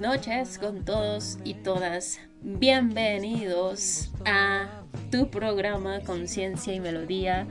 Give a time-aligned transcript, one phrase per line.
[0.00, 2.18] Noches con todos y todas.
[2.40, 4.68] Bienvenidos a
[5.10, 7.46] tu programa Conciencia y Melodía.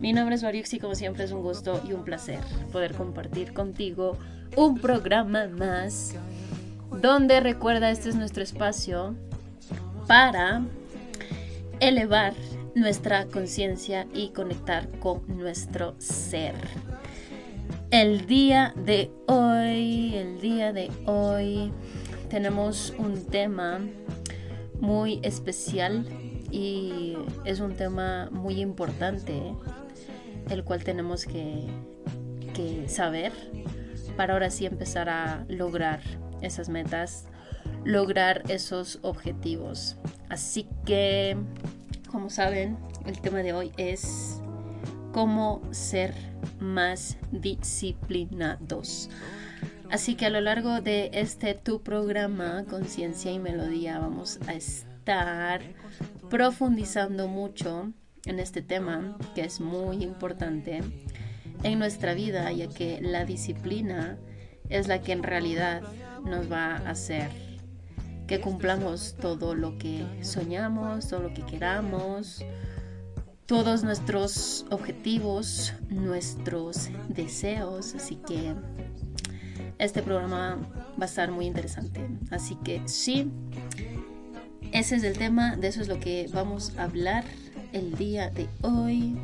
[0.00, 2.40] Mi nombre es Mariux y como siempre es un gusto y un placer
[2.72, 4.18] poder compartir contigo
[4.56, 6.14] un programa más
[7.00, 9.14] donde recuerda este es nuestro espacio
[10.08, 10.62] para
[11.80, 12.34] elevar
[12.74, 16.54] nuestra conciencia y conectar con nuestro ser.
[17.94, 21.72] El día de hoy, el día de hoy
[22.28, 23.78] tenemos un tema
[24.80, 26.04] muy especial
[26.50, 29.40] y es un tema muy importante,
[30.50, 31.68] el cual tenemos que,
[32.52, 33.32] que saber
[34.16, 36.00] para ahora sí empezar a lograr
[36.42, 37.26] esas metas,
[37.84, 39.98] lograr esos objetivos.
[40.28, 41.36] Así que,
[42.10, 44.40] como saben, el tema de hoy es
[45.14, 46.12] cómo ser
[46.58, 49.08] más disciplinados.
[49.88, 55.62] Así que a lo largo de este tu programa, Conciencia y Melodía, vamos a estar
[56.30, 57.92] profundizando mucho
[58.26, 60.82] en este tema que es muy importante
[61.62, 64.18] en nuestra vida, ya que la disciplina
[64.68, 65.82] es la que en realidad
[66.24, 67.30] nos va a hacer
[68.26, 72.44] que cumplamos todo lo que soñamos, todo lo que queramos,
[73.46, 77.94] todos nuestros objetivos, nuestros deseos.
[77.94, 78.54] Así que
[79.78, 80.58] este programa
[81.00, 82.08] va a estar muy interesante.
[82.30, 83.30] Así que sí,
[84.72, 87.24] ese es el tema, de eso es lo que vamos a hablar
[87.72, 89.16] el día de hoy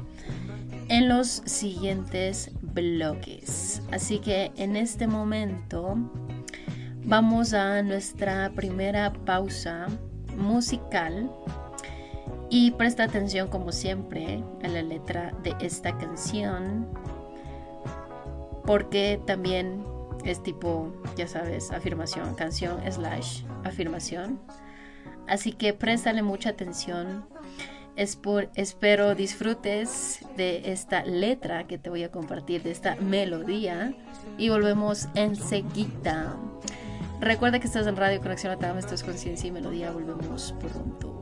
[0.88, 3.80] en los siguientes bloques.
[3.92, 5.96] Así que en este momento
[7.04, 9.86] vamos a nuestra primera pausa
[10.36, 11.30] musical
[12.50, 16.88] y presta atención como siempre a la letra de esta canción
[18.64, 19.84] porque también
[20.24, 24.40] es tipo, ya sabes, afirmación, canción slash afirmación.
[25.26, 27.26] Así que préstale mucha atención.
[27.96, 33.94] Es por, espero disfrutes de esta letra que te voy a compartir, de esta melodía.
[34.38, 36.36] Y volvemos enseguida.
[37.20, 39.90] Recuerda que estás en Radio Conexión Atama, esto es Conciencia y Melodía.
[39.90, 41.19] Volvemos pronto.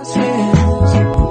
[0.00, 1.23] Así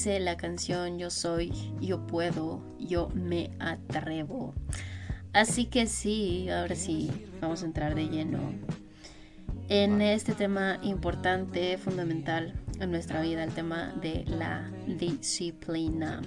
[0.00, 4.54] dice la canción Yo soy, yo puedo, yo me atrevo.
[5.34, 7.10] Así que sí, ahora sí,
[7.42, 8.38] vamos a entrar de lleno
[9.68, 16.22] en este tema importante, fundamental en nuestra vida, el tema de la disciplina.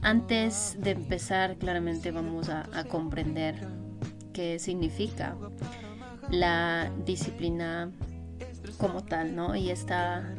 [0.00, 3.68] Antes de empezar, claramente vamos a, a comprender
[4.32, 5.36] qué significa
[6.30, 7.90] la disciplina
[8.78, 9.54] como tal, ¿no?
[9.54, 10.34] Y esta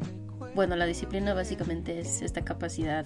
[0.58, 3.06] bueno, la disciplina básicamente es esta capacidad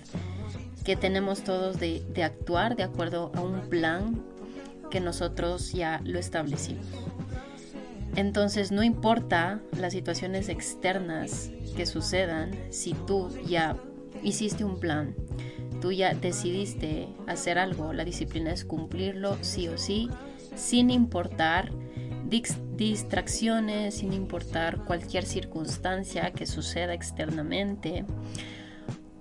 [0.86, 4.24] que tenemos todos de, actuar de acuerdo a un plan
[4.90, 6.86] que nosotros ya lo establecimos.
[8.16, 13.76] Entonces no importa las situaciones externas que sucedan, si tú ya
[14.24, 15.14] hiciste un plan,
[15.82, 20.10] tú ya decidiste hacer algo, la disciplina es cumplirlo sí o sí,
[20.56, 21.70] sin importar
[22.32, 28.06] distracciones, sin importar cualquier circunstancia que suceda externamente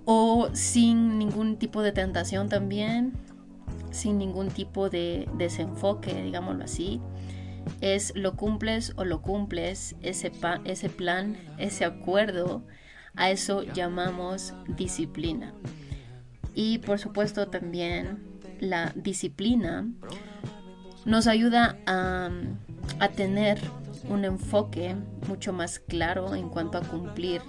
[0.05, 3.13] o sin ningún tipo de tentación también,
[3.91, 7.01] sin ningún tipo de desenfoque, digámoslo así.
[7.79, 10.31] Es lo cumples o lo cumples, ese,
[10.65, 12.63] ese plan, ese acuerdo,
[13.15, 15.53] a eso llamamos disciplina.
[16.55, 18.23] Y por supuesto también
[18.59, 19.87] la disciplina
[21.05, 22.29] nos ayuda a
[22.99, 23.59] a tener
[24.09, 24.95] un enfoque
[25.27, 27.41] mucho más claro en cuanto a cumplir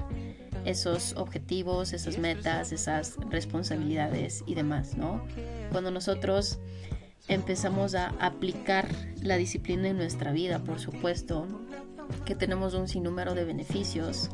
[0.64, 5.25] esos objetivos, esas metas, esas responsabilidades y demás, ¿no?
[5.73, 6.61] Cuando nosotros
[7.29, 8.88] empezamos a aplicar
[9.20, 11.46] la disciplina en nuestra vida, por supuesto,
[12.25, 14.31] que tenemos un sinnúmero de beneficios,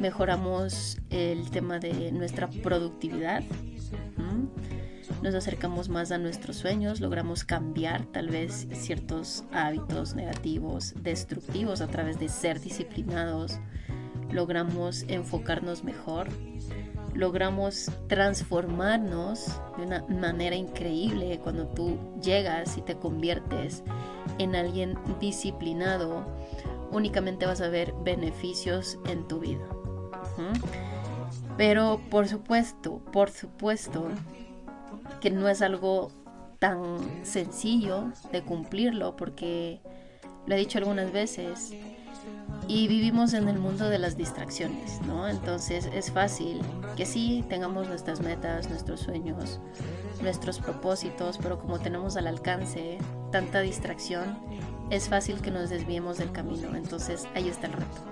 [0.00, 3.42] mejoramos el tema de nuestra productividad,
[5.24, 11.86] nos acercamos más a nuestros sueños, logramos cambiar tal vez ciertos hábitos negativos, destructivos a
[11.86, 13.58] través de ser disciplinados,
[14.30, 16.28] logramos enfocarnos mejor,
[17.14, 19.46] logramos transformarnos
[19.78, 23.82] de una manera increíble cuando tú llegas y te conviertes
[24.36, 26.26] en alguien disciplinado,
[26.92, 29.66] únicamente vas a ver beneficios en tu vida.
[31.56, 34.08] Pero por supuesto, por supuesto,
[35.24, 36.10] que no es algo
[36.58, 39.80] tan sencillo de cumplirlo porque
[40.46, 41.72] lo he dicho algunas veces
[42.68, 45.26] y vivimos en el mundo de las distracciones, ¿no?
[45.26, 46.60] Entonces es fácil
[46.94, 49.60] que sí tengamos nuestras metas, nuestros sueños,
[50.20, 52.98] nuestros propósitos, pero como tenemos al alcance
[53.32, 54.38] tanta distracción,
[54.90, 56.76] es fácil que nos desviemos del camino.
[56.76, 58.02] Entonces ahí está el reto.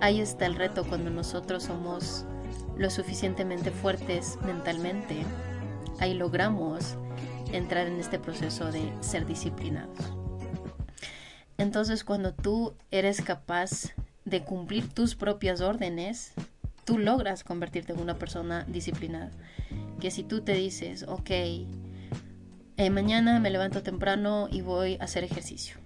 [0.00, 2.26] Ahí está el reto cuando nosotros somos
[2.76, 5.24] lo suficientemente fuertes mentalmente
[6.00, 6.96] ahí logramos
[7.52, 9.98] entrar en este proceso de ser disciplinados.
[11.56, 13.92] Entonces cuando tú eres capaz
[14.24, 16.32] de cumplir tus propias órdenes,
[16.84, 19.30] tú logras convertirte en una persona disciplinada.
[20.00, 25.24] Que si tú te dices, ok, eh, mañana me levanto temprano y voy a hacer
[25.24, 25.78] ejercicio.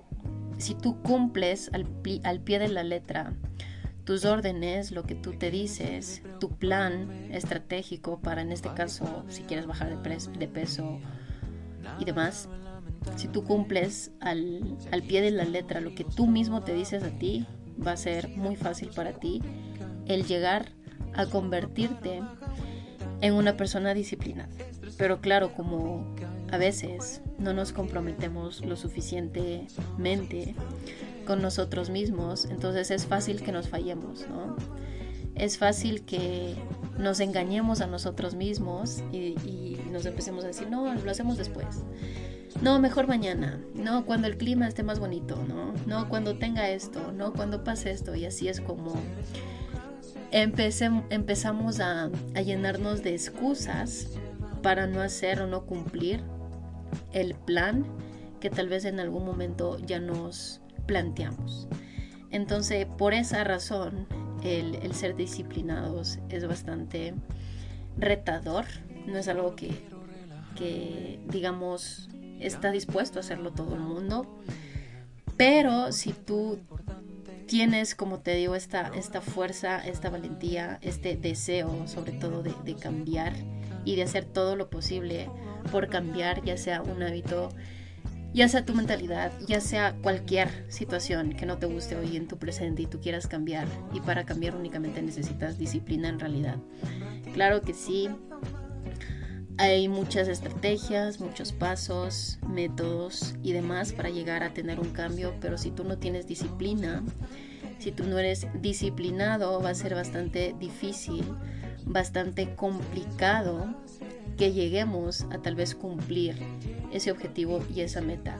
[0.58, 1.86] Si tú cumples al,
[2.24, 3.32] al pie de la letra
[4.04, 9.42] tus órdenes, lo que tú te dices, tu plan estratégico para, en este caso, si
[9.42, 10.98] quieres bajar de, peso
[11.98, 12.48] y demás,
[13.16, 17.02] si tú cumples al, al, pie de la letra lo que tú mismo te dices
[17.02, 17.46] a ti,
[17.84, 19.40] va a ser muy fácil para ti
[20.06, 20.72] el llegar
[21.14, 22.22] a convertirte
[23.20, 24.50] en una persona disciplinada.
[24.98, 26.04] Pero claro, como
[26.50, 30.54] a veces no nos comprometemos lo suficientemente
[31.40, 34.56] nosotros mismos, entonces es fácil que nos fallemos, ¿no?
[35.34, 36.54] Es fácil que
[36.98, 41.84] nos engañemos a nosotros mismos y, nos empecemos a decir, no, lo hacemos después.
[42.62, 43.60] No, mejor mañana.
[43.74, 45.74] No, cuando el clima esté más bonito, ¿no?
[45.86, 48.14] No, cuando tenga esto, no, cuando pase esto.
[48.14, 48.94] Y así es como
[50.30, 54.08] empezamos a, a llenarnos de excusas
[54.62, 56.22] para no hacer o no cumplir
[57.12, 57.84] el plan
[58.40, 61.68] que tal vez en algún momento ya nos planteamos.
[62.30, 64.06] Entonces, por esa razón,
[64.42, 67.14] el, ser disciplinados es bastante
[67.96, 68.64] retador,
[69.06, 69.70] no es algo que,
[70.56, 72.08] que, digamos,
[72.40, 74.40] está dispuesto a hacerlo todo el mundo,
[75.36, 76.58] pero si tú
[77.46, 82.74] tienes, como te digo, esta, esta fuerza, esta valentía, este deseo sobre todo de, de
[82.76, 83.34] cambiar
[83.84, 85.28] y de hacer todo lo posible
[85.70, 87.50] por cambiar, ya sea un hábito
[88.32, 92.38] ya sea tu mentalidad, ya sea cualquier situación que no te guste hoy en tu
[92.38, 93.66] presente y tú quieras cambiar.
[93.92, 96.56] Y para cambiar únicamente necesitas disciplina en realidad.
[97.34, 98.08] Claro que sí,
[99.58, 105.58] hay muchas estrategias, muchos pasos, métodos y demás para llegar a tener un cambio, pero
[105.58, 107.02] si tú no tienes disciplina,
[107.78, 111.24] si tú no eres disciplinado, va a ser bastante difícil,
[111.84, 113.74] bastante complicado
[114.42, 116.34] que lleguemos a tal vez cumplir
[116.90, 118.38] ese objetivo y esa meta.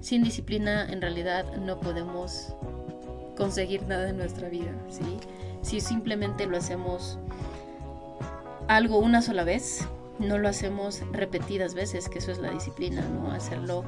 [0.00, 2.52] Sin disciplina en realidad no podemos
[3.36, 4.72] conseguir nada en nuestra vida.
[5.62, 7.20] Si simplemente lo hacemos
[8.66, 9.86] algo una sola vez,
[10.18, 13.30] no lo hacemos repetidas veces, que eso es la disciplina, ¿no?
[13.30, 13.84] Hacerlo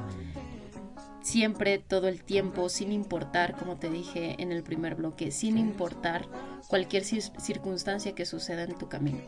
[1.21, 6.25] siempre, todo el tiempo, sin importar, como te dije en el primer bloque, sin importar
[6.69, 9.19] cualquier circunstancia que suceda en tu camino,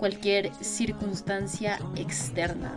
[0.00, 2.74] cualquier circunstancia externa,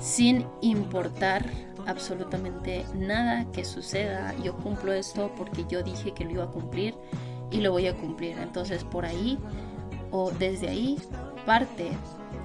[0.00, 1.44] sin importar
[1.86, 6.94] absolutamente nada que suceda, yo cumplo esto porque yo dije que lo iba a cumplir
[7.50, 8.38] y lo voy a cumplir.
[8.38, 9.38] Entonces por ahí
[10.10, 10.98] o desde ahí
[11.44, 11.90] parte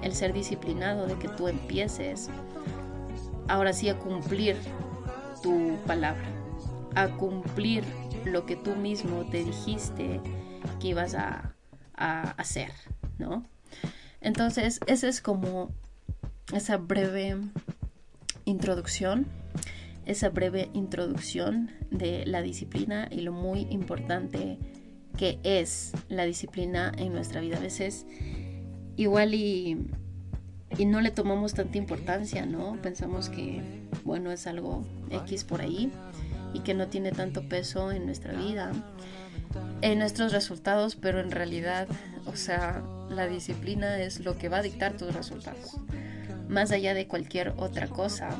[0.02, 2.28] el ser disciplinado de que tú empieces
[3.48, 4.56] ahora sí a cumplir
[5.42, 6.28] tu palabra,
[6.94, 7.84] a cumplir
[8.24, 10.20] lo que tú mismo te dijiste
[10.78, 11.54] que ibas a,
[11.96, 12.72] hacer,
[13.20, 13.46] ¿no?
[14.20, 15.70] Entonces, esa es como
[16.52, 17.36] esa breve
[18.44, 19.26] introducción,
[20.06, 24.58] esa breve introducción de la disciplina y lo muy importante
[25.16, 27.58] que es la disciplina en nuestra vida.
[27.58, 28.06] A veces
[28.96, 29.86] igual y,
[30.78, 32.80] y no le tomamos tanta importancia, ¿no?
[32.82, 33.62] Pensamos que,
[34.04, 35.90] bueno, es algo X por ahí
[36.52, 38.72] y que no tiene tanto peso en nuestra vida,
[39.82, 41.88] en nuestros resultados, pero en realidad,
[42.26, 45.76] o sea, la disciplina es lo que va a dictar tus resultados.
[46.48, 48.30] Más allá de cualquier otra cosa,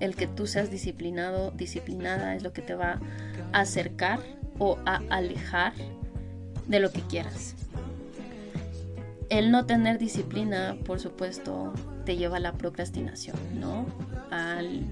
[0.00, 3.00] el que tú seas disciplinado, disciplinada, es lo que te va
[3.52, 4.20] a acercar
[4.58, 5.72] o a alejar
[6.66, 7.54] de lo que quieras.
[9.30, 11.72] El no tener disciplina, por supuesto,
[12.04, 13.86] te lleva a la procrastinación, ¿no?
[14.30, 14.86] Al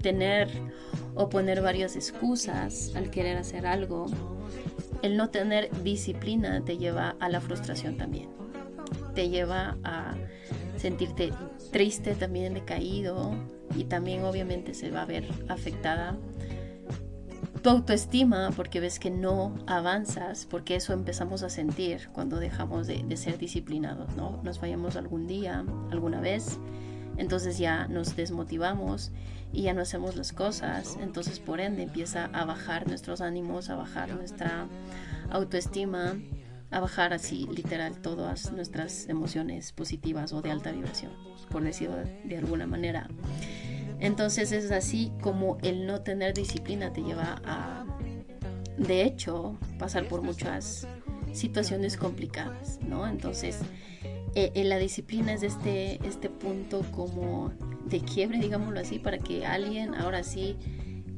[0.00, 0.48] tener
[1.18, 4.06] o poner varias excusas, al querer hacer algo,
[5.02, 8.30] el no tener disciplina te lleva a la frustración también.
[9.14, 10.14] Te lleva a
[10.76, 11.32] sentirte
[11.72, 13.34] triste, también decaído
[13.76, 16.16] y también obviamente se va a ver afectada
[17.62, 23.16] tu autoestima porque ves que no avanzas, porque eso empezamos a sentir cuando dejamos de,
[23.16, 24.40] ser disciplinados, ¿no?
[24.44, 26.60] Nos fallamos algún día, alguna vez,
[27.18, 29.10] entonces ya nos desmotivamos
[29.52, 33.76] y ya no hacemos las cosas, entonces por ende empieza a bajar nuestros ánimos, a
[33.76, 34.66] bajar nuestra
[35.30, 36.16] autoestima,
[36.70, 41.12] a bajar así literal todas nuestras emociones positivas o de alta vibración,
[41.50, 43.08] por decirlo de alguna manera.
[44.00, 47.84] Entonces es así como el no tener disciplina te lleva a,
[48.76, 50.86] de hecho, pasar por muchas
[51.32, 53.06] situaciones complicadas, ¿no?
[53.08, 53.60] Entonces,
[54.34, 57.52] eh, eh, la disciplina es este, este punto como
[57.86, 60.56] de quiebre, digámoslo así, para que alguien ahora sí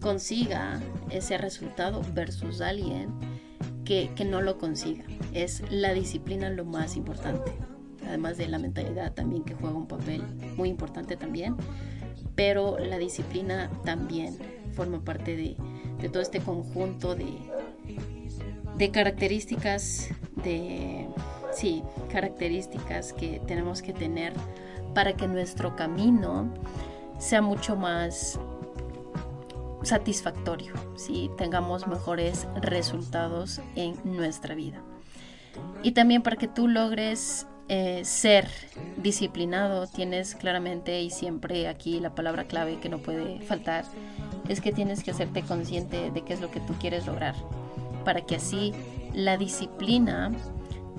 [0.01, 3.11] consiga ese resultado versus alguien
[3.85, 5.05] que, que no lo consiga.
[5.33, 7.53] Es la disciplina lo más importante,
[8.07, 10.23] además de la mentalidad también que juega un papel
[10.57, 11.57] muy importante también
[12.41, 14.39] pero la disciplina también
[14.73, 15.57] forma parte de,
[16.09, 17.37] todo este conjunto de,
[18.79, 20.09] de características,
[20.43, 21.07] de,
[21.61, 24.33] sí, características que tenemos que tener
[24.95, 26.49] para que nuestro camino
[27.19, 28.41] sea mucho más
[29.83, 34.83] satisfactorio, si tengamos mejores resultados en nuestra vida.
[35.83, 38.49] Y también para que tú logres eh, ser
[38.97, 43.85] disciplinado, tienes claramente y siempre aquí la palabra clave que no puede faltar,
[44.49, 47.35] es que tienes que hacerte consciente de qué es lo que tú quieres lograr,
[48.05, 48.73] para que así
[49.13, 50.33] la disciplina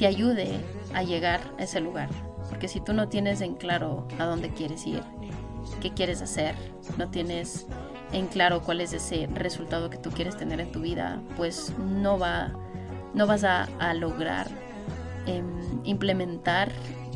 [0.01, 0.60] te ayude
[0.96, 2.10] a llegar a ese lugar.
[2.50, 5.03] Porque si tú no tienes en claro a dónde quieres ir,
[5.79, 6.55] qué quieres hacer,
[6.98, 7.67] no tienes
[8.12, 12.17] en claro cuál es ese resultado que tú quieres tener en tu vida, pues no
[12.17, 12.51] va,
[13.13, 14.48] no vas a, lograr
[15.27, 15.46] Em,
[15.84, 16.72] implementar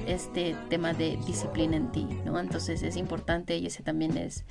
[0.06, 2.40] este tema de disciplina en ti, ¿no?
[2.40, 4.46] Entonces es importante y ese también es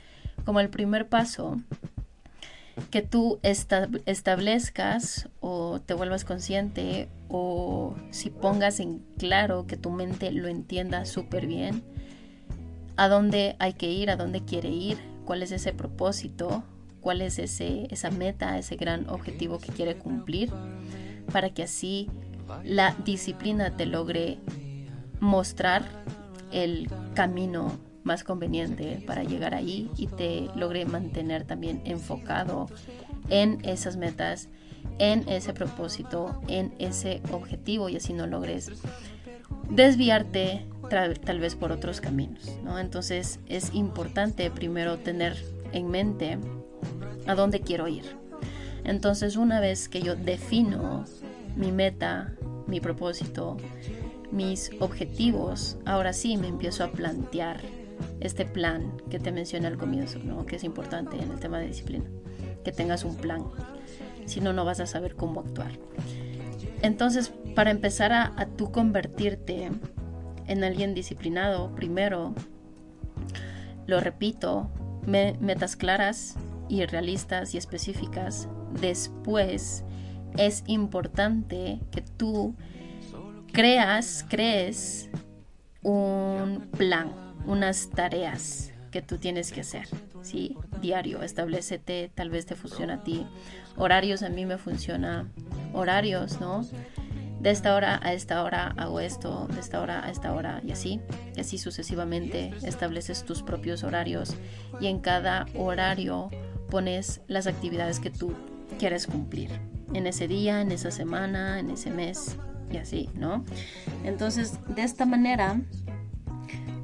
[0.45, 1.61] como el primer paso
[2.91, 10.33] que tú establezcas o te vuelvas consciente o si pongas en claro que tu mente
[10.33, 11.83] lo entienda súper bien,
[12.97, 16.65] a dónde hay que ir, a dónde quiere ir, cuál es ese propósito,
[17.01, 20.51] cuál es ese, esa meta, ese gran objetivo que quiere cumplir,
[21.33, 22.09] para que así
[22.63, 24.39] la disciplina te logre
[25.21, 25.85] mostrar
[26.53, 32.67] el camino más conveniente para llegar ahí y te logre mantener también enfocado
[33.31, 34.49] en esas metas,
[34.99, 38.71] en ese propósito, en ese objetivo y así no logres
[39.71, 40.67] desviarte
[41.25, 42.79] tal vez por otros caminos, ¿no?
[42.79, 45.37] Entonces es importante primero tener
[45.73, 46.39] en mente
[47.27, 48.05] a dónde quiero ir.
[48.85, 51.05] Entonces una vez que yo defino
[51.57, 52.35] mi meta,
[52.67, 53.57] mi propósito,
[54.31, 57.61] mis objetivos, ahora sí me empiezo a plantear
[58.21, 60.47] este plan que te mencioné al comienzo, ¿no?
[60.47, 62.05] que es importante en el tema de disciplina,
[62.65, 63.43] que tengas un plan,
[64.27, 65.73] si no, no vas a saber cómo actuar.
[66.83, 69.71] Entonces, para empezar a, tú convertirte
[70.47, 72.35] en alguien disciplinado, primero,
[73.87, 74.71] lo repito,
[75.07, 76.37] metas claras
[76.69, 78.49] y realistas y específicas.
[78.81, 79.85] Después,
[80.37, 82.55] es importante que tú
[83.53, 85.09] creas, crees
[85.83, 87.13] un plan,
[87.47, 89.89] unas tareas que tú tienes que hacer,
[90.23, 90.57] ¿sí?
[90.81, 93.27] Diario, establecete, tal vez te funciona a ti.
[93.77, 95.29] Horarios a mí me funciona,
[95.73, 96.65] horarios, ¿no?
[97.41, 100.73] De esta hora a esta hora hago esto, de esta hora a esta hora y
[100.73, 101.01] así,
[101.37, 104.35] y así sucesivamente estableces tus propios horarios
[104.81, 106.31] y en cada horario
[106.71, 108.33] pones las actividades que tú
[108.79, 109.51] quieres cumplir
[109.93, 112.37] en ese día, en esa semana, en ese mes
[112.73, 113.45] y así, ¿no?
[114.05, 115.61] Entonces, de esta manera,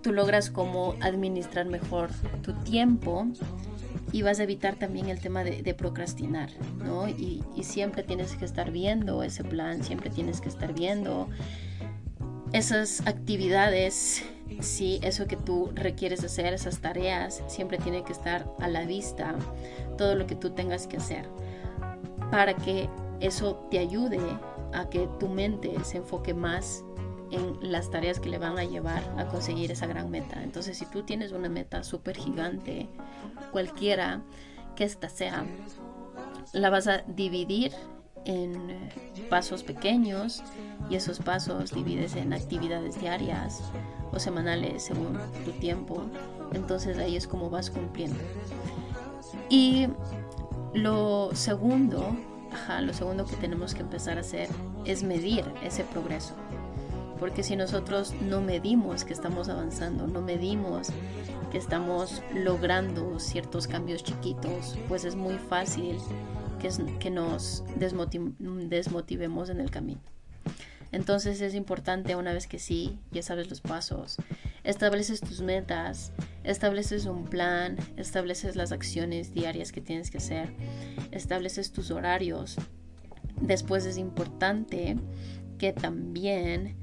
[0.02, 2.10] tú logras como administrar mejor
[2.42, 3.26] tu tiempo
[4.12, 7.08] y vas a evitar también el tema de, procrastinar, ¿no?
[7.08, 11.28] Y, y, siempre tienes que estar viendo ese plan, siempre tienes que estar viendo
[12.52, 14.24] esas actividades,
[14.60, 19.36] sí, eso que tú requieres hacer, esas tareas, siempre tiene que estar a la vista,
[19.96, 21.28] todo lo que tú tengas que hacer,
[22.30, 22.88] para que
[23.20, 24.20] eso te ayude
[24.72, 26.84] a que tu mente se enfoque más
[27.30, 30.42] en las tareas que le van a llevar a conseguir esa gran meta.
[30.42, 32.88] Entonces, si tú tienes una meta súper gigante,
[33.52, 34.22] cualquiera
[34.76, 35.44] que ésta sea,
[36.52, 37.72] la vas a dividir
[38.24, 38.90] en eh,
[39.28, 40.42] pasos pequeños
[40.88, 43.62] y esos pasos divides en actividades diarias
[44.12, 46.02] o semanales según tu tiempo.
[46.52, 48.18] Entonces ahí es como vas cumpliendo.
[49.48, 49.88] Y
[50.74, 52.16] lo segundo,
[52.52, 54.48] ajá, lo segundo que tenemos que empezar a hacer
[54.84, 56.34] es medir ese progreso.
[57.20, 60.88] Porque si nosotros no medimos que estamos avanzando, no medimos
[61.52, 65.98] que estamos logrando ciertos cambios chiquitos, pues es muy fácil
[66.98, 70.00] que, nos desmotivemos en el camino.
[70.92, 74.16] Entonces es importante una vez que sí, ya sabes los pasos,
[74.64, 80.52] estableces tus metas, estableces un plan, estableces las acciones diarias que tienes que hacer,
[81.12, 82.56] estableces tus horarios.
[83.40, 84.96] Después es importante
[85.58, 86.76] que también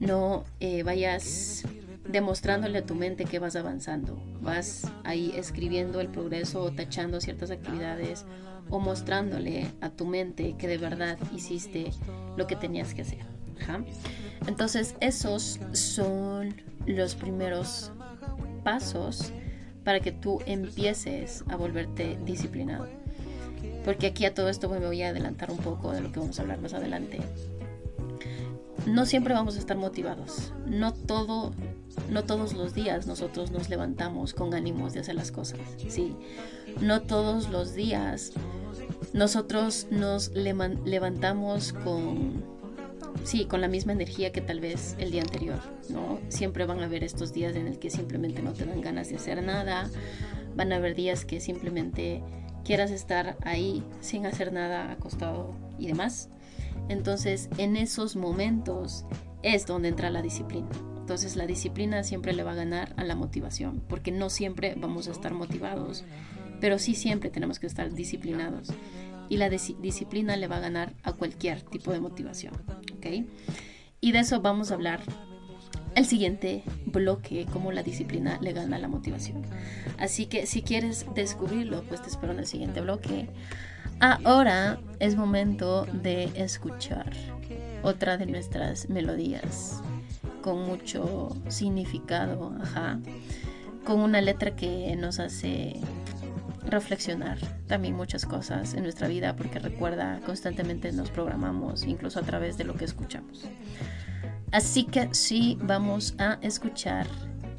[0.00, 1.64] no eh, vayas
[2.08, 4.18] demostrándole a tu mente que vas avanzando.
[4.40, 8.24] Vas ahí escribiendo el progreso o tachando ciertas actividades
[8.70, 11.90] o mostrándole a tu mente que de verdad hiciste
[12.36, 13.26] lo que tenías que hacer.
[14.46, 16.54] Entonces esos son
[16.86, 17.92] los primeros
[18.64, 19.32] pasos
[19.84, 22.88] para que tú empieces a volverte disciplinado.
[23.84, 26.38] Porque aquí a todo esto me voy a adelantar un poco de lo que vamos
[26.38, 27.20] a hablar más adelante
[28.86, 30.52] no siempre vamos a estar motivados.
[30.66, 31.52] No todo,
[32.10, 35.60] no todos los días nosotros nos levantamos con ánimos de hacer las cosas.
[35.88, 36.14] Sí,
[36.80, 38.32] no todos los días
[39.12, 42.44] nosotros nos levantamos con,
[43.24, 45.60] sí, con la misma energía que tal vez el día anterior.
[45.88, 49.08] No, siempre van a haber estos días en el que simplemente no te dan ganas
[49.08, 49.88] de hacer nada.
[50.56, 52.22] Van a haber días que simplemente
[52.64, 56.28] quieras estar ahí sin hacer nada acostado y demás.
[56.88, 59.04] Entonces, en esos momentos
[59.42, 60.68] es donde entra la disciplina.
[60.98, 65.08] Entonces, la disciplina siempre le va a ganar a la motivación, porque no siempre vamos
[65.08, 66.04] a estar motivados,
[66.60, 68.68] pero sí siempre tenemos que estar disciplinados.
[69.28, 72.54] Y la disciplina le va a ganar a cualquier tipo de motivación.
[72.96, 73.26] ¿ok?
[74.00, 75.00] Y de eso vamos a hablar
[75.94, 79.42] el siguiente bloque, cómo la disciplina le gana a la motivación.
[79.98, 83.28] Así que si quieres descubrirlo, pues te espero en el siguiente bloque.
[84.00, 87.12] Ahora es momento de escuchar
[87.82, 89.82] otra de nuestras melodías
[90.42, 92.98] con mucho significado, ajá,
[93.84, 95.76] con una letra que nos hace
[96.66, 102.58] reflexionar también muchas cosas en nuestra vida porque recuerda constantemente nos programamos incluso a través
[102.58, 103.48] de lo que escuchamos.
[104.52, 107.06] Así que sí, vamos a escuchar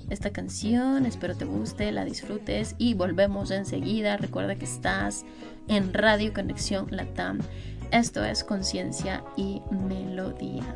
[0.09, 4.17] esta canción, espero te guste, la disfrutes y volvemos enseguida.
[4.17, 5.25] Recuerda que estás
[5.67, 7.39] en Radio Conexión Latam.
[7.91, 10.75] Esto es Conciencia y Melodía.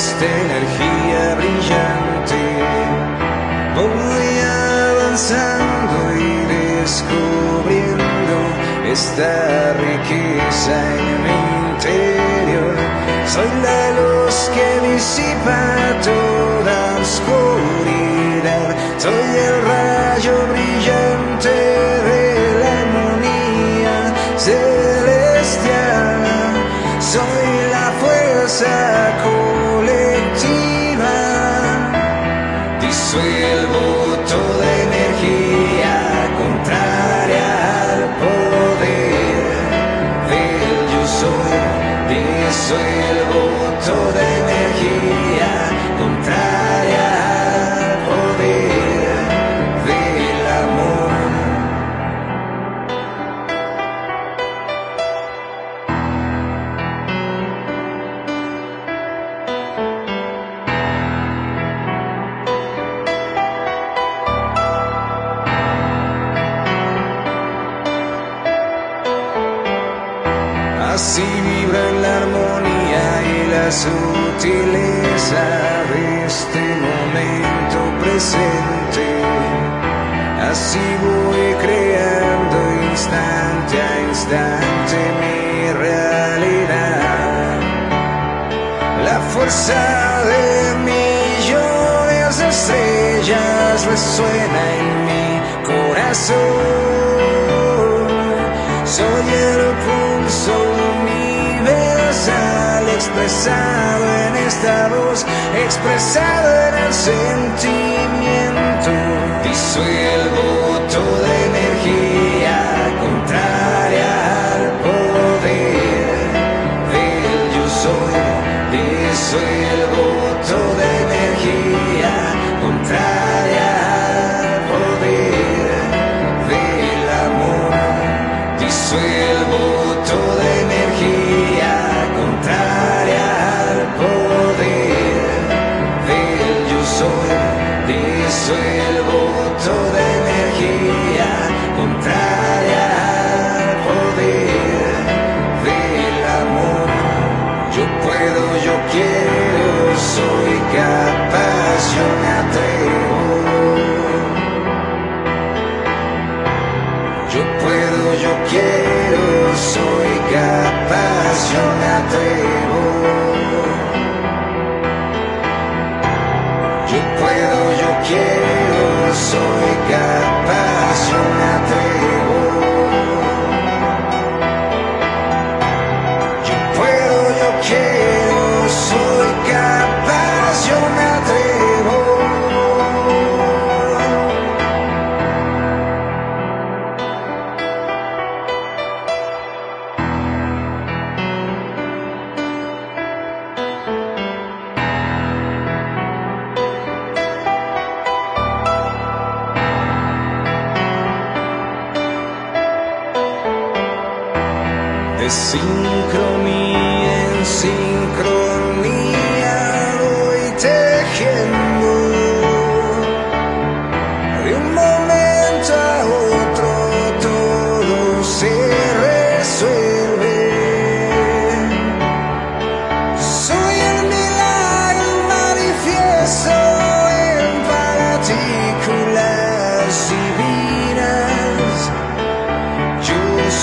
[0.00, 2.40] esta energía brillante.
[3.76, 4.28] Voy
[4.88, 8.36] avanzando y descubriendo
[8.90, 12.76] esta riqueza en mi interior.
[13.26, 15.60] Soy la luz que disipa
[16.08, 18.68] toda oscuridad.
[18.96, 19.89] Soy el rayo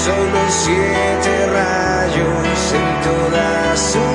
[0.07, 4.07] solo siete rayos en toda su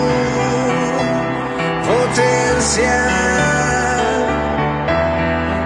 [1.91, 2.99] potencia.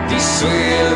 [0.09, 0.96] Disuelve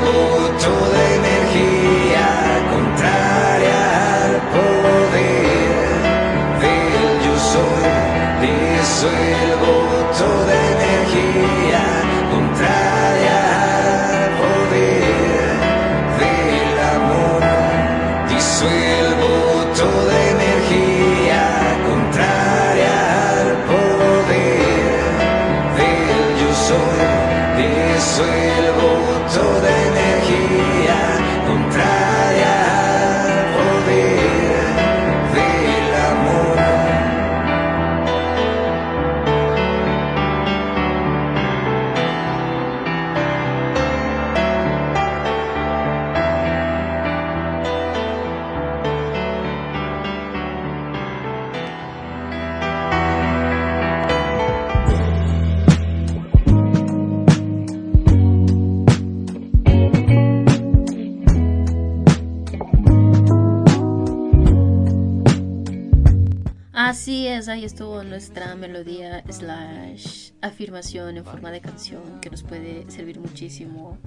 [67.81, 73.19] es, ahí estuvo nuestra melodía slash afirmación en forma de canción que nos puede servir
[73.21, 73.99] muchísimo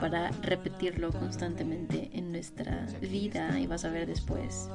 [0.00, 4.68] para repetirlo constantemente en nuestra vida y vas a ver después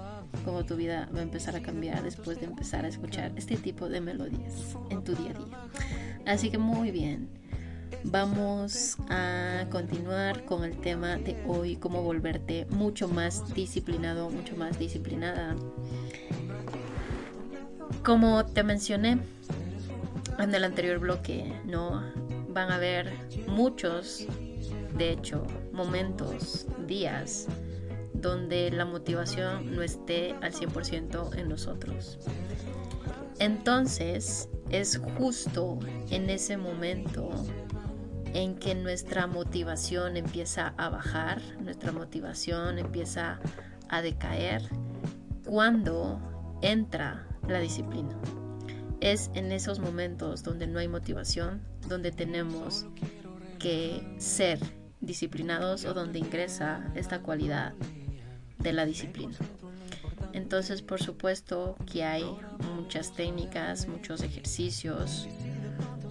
[0.43, 3.87] cómo tu vida va a empezar a cambiar después de empezar a escuchar este tipo
[3.87, 5.57] de melodías en tu día a día.
[6.25, 7.29] Así que muy bien,
[8.03, 14.77] vamos a continuar con el tema de hoy, cómo volverte mucho más disciplinado, mucho más
[14.77, 15.55] disciplinada.
[18.03, 19.19] Como te mencioné
[20.39, 22.03] en el anterior bloque, no
[22.49, 23.11] van a haber
[23.47, 24.27] muchos
[24.95, 27.47] de hecho, momentos, días
[28.13, 32.19] donde la motivación no esté al 100% en nosotros.
[33.39, 35.79] Entonces, es justo
[36.11, 37.29] en ese momento
[38.33, 43.39] en que nuestra motivación empieza a bajar, nuestra motivación empieza
[43.89, 44.61] a decaer,
[45.45, 46.21] cuando
[46.61, 48.15] entra la disciplina.
[48.99, 52.85] Es en esos momentos donde no hay motivación, donde tenemos
[53.59, 54.59] que ser
[54.99, 57.73] disciplinados o donde ingresa esta cualidad
[58.59, 59.35] de la disciplina.
[60.33, 62.23] Entonces, por supuesto que hay
[62.75, 65.27] muchas técnicas, muchos ejercicios,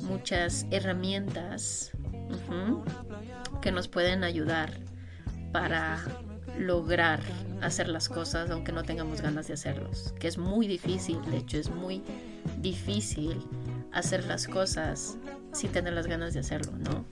[0.02, 1.92] muchas herramientas
[3.62, 4.72] que nos pueden ayudar
[5.52, 5.98] para
[6.60, 7.20] lograr
[7.60, 11.58] hacer las cosas aunque no tengamos ganas de hacerlos, que es muy difícil, de hecho
[11.58, 12.02] es muy
[12.60, 13.42] difícil
[13.92, 15.16] hacer las cosas
[15.52, 17.04] sin tener las ganas de hacerlo, ¿no?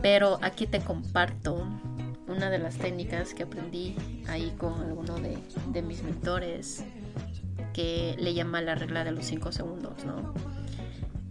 [0.00, 1.66] Pero aquí te comparto
[2.28, 3.96] una de las técnicas que aprendí
[4.28, 6.84] ahí con alguno de, mis mentores
[7.72, 10.34] que le llama la regla de los 5 segundos, ¿no?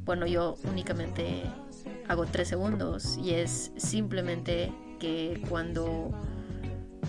[0.06, 1.44] Bueno, yo únicamente
[2.08, 6.12] hago 3 segundos y es simplemente que cuando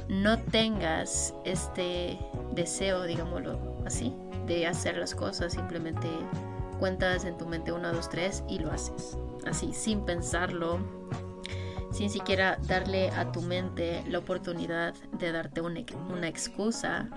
[0.08, 2.18] no tengas este
[2.52, 4.14] deseo, digámoslo así,
[4.46, 6.08] de hacer las cosas, simplemente
[6.78, 9.16] cuentas en tu mente 1, 2, 3 y lo haces.
[9.46, 10.78] Así, sin pensarlo,
[11.90, 17.08] sin siquiera darle a tu mente la oportunidad de darte una, una excusa,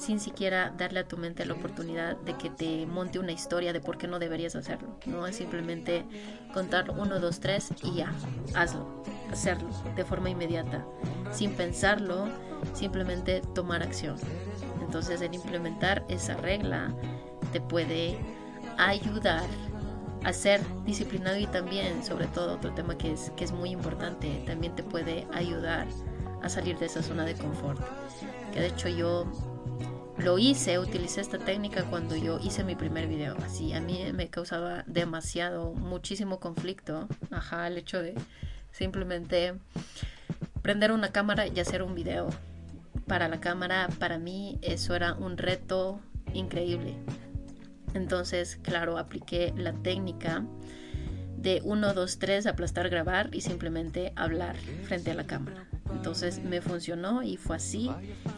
[0.00, 3.80] sin siquiera darle a tu mente la oportunidad de que te monte una historia de
[3.80, 4.88] por qué no deberías hacerlo.
[5.04, 6.06] No es simplemente
[6.54, 8.10] contar uno, dos, tres y ya,
[8.54, 10.86] hazlo, hacerlo de forma inmediata,
[11.30, 12.28] sin pensarlo,
[12.72, 14.16] simplemente tomar acción.
[14.80, 16.94] Entonces el implementar esa regla
[17.52, 18.18] te puede
[18.78, 19.44] ayudar
[20.24, 24.42] a ser disciplinado y también, sobre todo, otro tema que es, que es muy importante,
[24.46, 25.86] también te puede ayudar
[26.42, 27.80] a salir de esa zona de confort.
[28.52, 29.26] Que de hecho yo
[30.22, 33.36] lo hice, utilicé esta técnica cuando yo hice mi primer video.
[33.44, 37.08] Así, a mí me causaba demasiado, muchísimo conflicto.
[37.30, 38.14] Ajá, el hecho de
[38.70, 39.54] simplemente
[40.62, 42.28] prender una cámara y hacer un video.
[43.06, 46.00] Para la cámara, para mí, eso era un reto
[46.34, 46.96] increíble.
[47.94, 50.44] Entonces, claro, apliqué la técnica
[51.38, 55.66] de 1, 2, 3, aplastar, grabar y simplemente hablar frente a la cámara.
[55.90, 57.90] Entonces me funcionó y fue así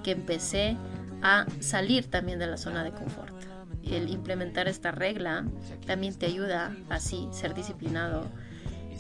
[0.03, 0.77] que empecé
[1.23, 3.35] a salir también de la zona de confort.
[3.83, 5.47] El implementar esta regla
[5.87, 8.27] también te ayuda así ser disciplinado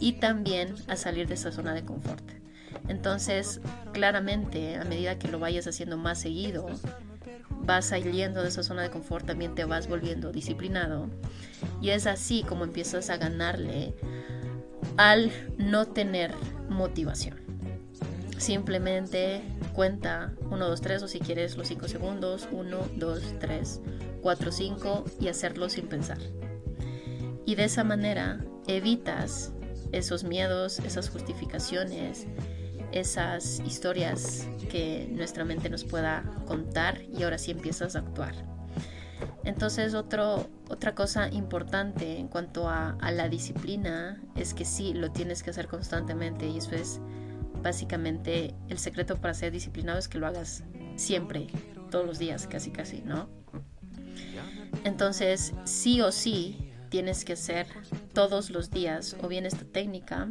[0.01, 2.25] y también a salir de esa zona de confort.
[2.89, 3.61] Entonces,
[3.93, 6.67] claramente, a medida que lo vayas haciendo más seguido,
[7.65, 11.09] vas saliendo de esa zona de confort, también te vas volviendo disciplinado.
[11.81, 13.95] Y es así como empiezas a ganarle
[14.97, 16.33] al no tener
[16.69, 17.41] motivación.
[18.39, 23.81] Simplemente cuenta 1, 2, 3 o si quieres los 5 segundos, 1, 2, 3,
[24.21, 26.19] 4, 5 y hacerlo sin pensar.
[27.45, 29.53] Y de esa manera evitas
[29.93, 32.27] esos miedos, esas justificaciones,
[32.93, 38.35] esas historias que nuestra mente nos pueda contar y ahora sí empiezas a actuar.
[39.45, 45.11] Entonces otro, otra cosa importante en cuanto a, a, la disciplina es que sí, lo
[45.11, 47.01] tienes que hacer constantemente y eso es
[47.63, 50.65] básicamente el secreto para ser disciplinado es que lo hagas
[50.97, 51.47] siempre,
[51.91, 53.29] todos los días, casi casi, ¿no?
[54.85, 57.67] Entonces sí o sí tienes que hacer
[58.13, 60.29] todos los días o bien esta técnica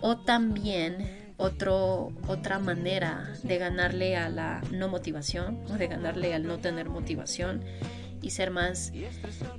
[0.00, 6.46] o también otro, otra manera de ganarle a la no motivación o de ganarle al
[6.46, 7.64] no tener motivación
[8.22, 8.92] y ser más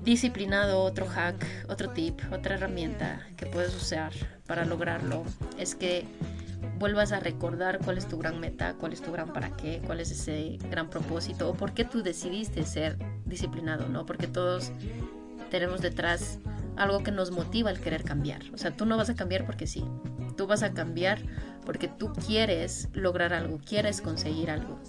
[0.04, 4.12] disciplinado, otro hack, otro tip, otra herramienta que puedes usar
[4.48, 5.24] para lograrlo
[5.60, 6.06] es que
[6.78, 10.00] vuelvas a recordar cuál es tu gran meta, cuál es tu gran para qué, cuál
[10.00, 14.06] es ese gran propósito o por qué tú decidiste ser disciplinado, ¿no?
[14.06, 14.72] Porque todos
[15.50, 16.40] tenemos detrás
[16.76, 18.42] algo que nos motiva al querer cambiar.
[18.54, 19.86] O sea, tú no vas a cambiar porque sí.
[20.36, 21.20] Tú vas a cambiar
[21.66, 24.80] porque tú quieres lograr algo, quieres conseguir algo.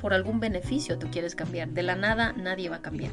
[0.00, 1.68] Por algún beneficio tú quieres cambiar.
[1.70, 3.12] De la nada nadie va a cambiar.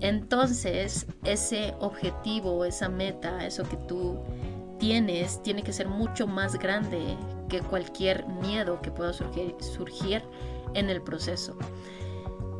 [0.00, 4.20] Entonces, ese objetivo, esa meta, eso que tú
[4.82, 7.16] tienes, tiene que ser mucho más grande
[7.48, 10.24] que cualquier miedo que pueda surgir, surgir
[10.74, 11.56] en el proceso.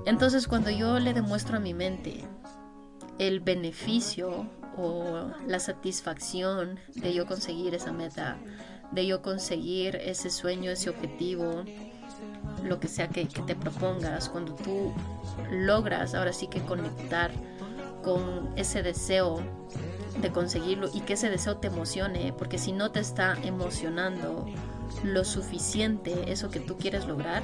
[0.06, 2.24] Entonces, cuando yo le demuestro a mi mente
[3.18, 8.38] el beneficio o la satisfacción de yo conseguir esa meta,
[8.92, 11.64] de yo conseguir ese sueño, ese objetivo,
[12.62, 14.94] lo que sea que, te propongas, cuando tú
[15.50, 17.32] logras ahora sí que conectar
[18.04, 19.42] con ese deseo
[20.20, 24.46] de conseguirlo y que ese deseo te emocione, porque si no te está emocionando
[25.04, 27.42] lo suficiente eso que tú quieres lograr,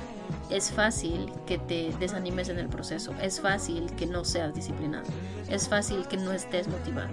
[0.50, 5.06] es fácil que te desanimes en el proceso, es fácil que no seas disciplinado,
[5.48, 7.10] es fácil que no estés motivado.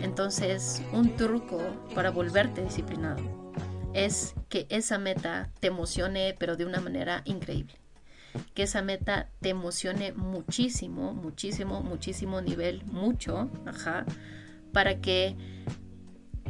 [0.00, 1.58] Entonces, un truco
[1.94, 3.20] para volverte disciplinado
[3.94, 7.74] es que esa meta te emocione, pero de una manera increíble.
[8.54, 14.04] Que esa meta te emocione muchísimo, muchísimo, muchísimo nivel, mucho, ajá,
[14.72, 15.36] para que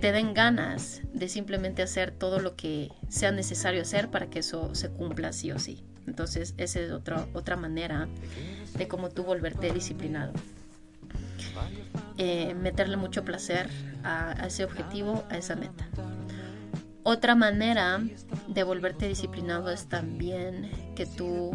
[0.00, 4.74] te den ganas de simplemente hacer todo lo que sea necesario hacer para que eso
[4.74, 5.84] se cumpla sí o sí.
[6.06, 8.08] Entonces, esa es otra, otra manera
[8.76, 10.32] de cómo tú volverte disciplinado.
[12.16, 13.68] Eh, meterle mucho placer
[14.04, 15.88] a, ese objetivo, a esa meta.
[17.02, 18.00] Otra manera
[18.48, 21.52] de volverte disciplinado es también que tú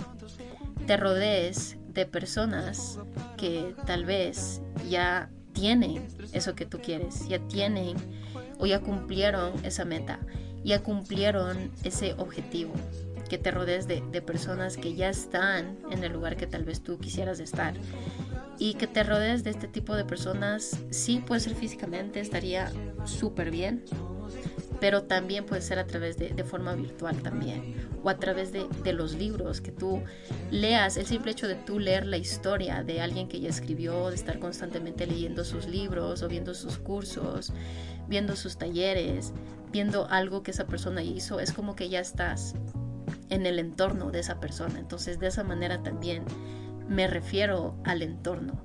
[0.87, 2.99] te rodees de personas
[3.37, 7.95] que tal vez ya tienen eso que tú quieres, ya tienen
[8.59, 10.19] o ya cumplieron esa meta,
[10.63, 12.73] ya cumplieron ese objetivo
[13.29, 16.99] que te rodees de, personas que ya están en el lugar que tal vez tú
[16.99, 17.73] quisieras estar.
[18.59, 22.71] Y que te rodees de este tipo de personas, sí puede ser físicamente, estaría
[23.05, 23.83] súper bien,
[24.83, 28.67] pero también puede ser a través de, de forma virtual también, o a través de,
[28.83, 30.03] de, los libros, que tú
[30.51, 34.15] leas, el simple hecho de tú leer la historia de alguien que ya escribió, de
[34.15, 37.53] estar constantemente leyendo sus libros o viendo sus cursos,
[38.09, 39.31] viendo sus talleres,
[39.71, 42.53] viendo algo que esa persona hizo, es como que ya estás
[43.29, 44.79] en el entorno de esa persona.
[44.79, 46.25] Entonces de esa manera también
[46.89, 48.61] me refiero al entorno,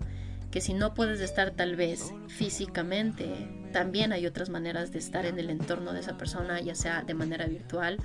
[0.50, 5.38] que si no puedes estar tal vez físicamente, también hay otras maneras de estar en
[5.38, 7.98] el entorno de esa persona, ya sea de manera virtual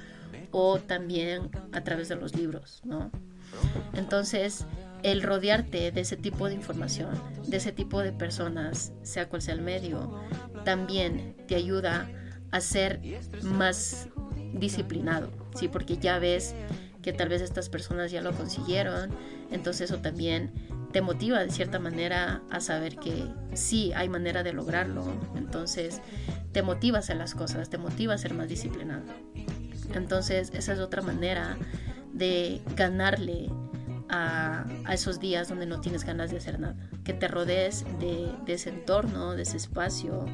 [0.52, 3.12] o también a través de los libros, ¿no?
[3.94, 4.66] Entonces,
[5.04, 9.54] el rodearte de ese tipo de información, de ese tipo de personas, sea cual sea
[9.54, 10.20] el medio,
[10.64, 12.10] también te ayuda
[12.52, 13.02] a ser
[13.42, 14.08] más
[14.54, 15.68] disciplinado, ¿sí?
[15.68, 16.56] Porque ya ves
[17.02, 19.12] que tal vez estas personas ya lo consiguieron,
[19.52, 20.52] entonces eso también
[20.94, 25.04] te motiva de cierta manera a saber que sí hay manera de lograrlo,
[25.36, 26.02] entonces
[26.52, 29.04] te motiva a hacer las cosas, te motiva a ser más disciplinado.
[29.96, 31.58] Entonces esa es otra manera
[32.14, 33.50] de ganarle
[34.08, 38.54] a, esos días donde no tienes ganas de hacer nada, que te rodees de, de
[38.54, 40.26] ese entorno, de ese espacio,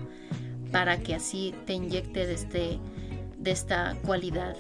[0.74, 2.80] para que así te inyecte de, este,
[3.38, 4.58] de esta cualidad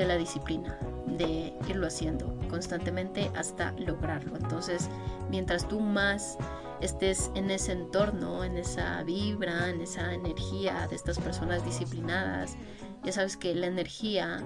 [0.00, 4.36] de la disciplina, de irlo haciendo constantemente hasta lograrlo.
[4.36, 4.88] Entonces,
[5.28, 6.38] mientras tú más
[6.80, 12.56] estés en ese entorno, en esa vibra, en esa energía de estas personas disciplinadas,
[13.04, 14.42] ya sabes que la energía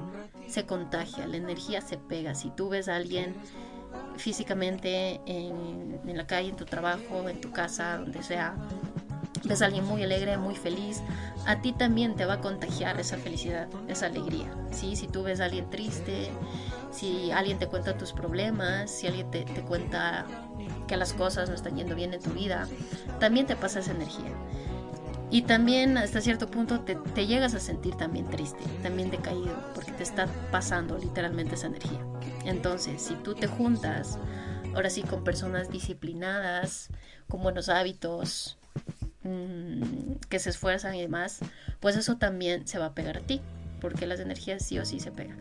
[0.48, 2.34] se contagia, la energía se pega.
[2.34, 3.34] Si tú ves a alguien
[4.16, 8.56] físicamente en, en la calle, en tu trabajo, en tu casa, donde sea,
[9.48, 11.02] ves a alguien muy alegre, muy feliz,
[11.46, 14.54] a ti también te va a contagiar esa felicidad, esa alegría.
[14.70, 14.96] ¿sí?
[14.96, 16.30] Si tú ves a alguien triste,
[16.90, 20.26] si alguien te cuenta tus problemas, si alguien te, te cuenta
[20.86, 22.68] que las cosas no están yendo bien en tu vida,
[23.20, 24.32] también te pasa esa energía.
[25.30, 29.90] Y también hasta cierto punto te, te, llegas a sentir también triste, también decaído, porque
[29.90, 32.00] te está pasando literalmente esa energía.
[32.44, 34.18] Entonces, si tú te juntas,
[34.74, 36.90] ahora sí, con personas disciplinadas,
[37.28, 38.58] con buenos hábitos,
[39.24, 41.38] Mm, que se esfuerzan y demás,
[41.80, 43.40] pues eso también se va a pegar a ti,
[43.80, 45.38] porque las energías sí o sí se pegan.